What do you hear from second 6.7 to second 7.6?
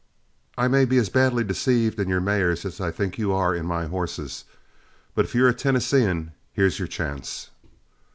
your chance."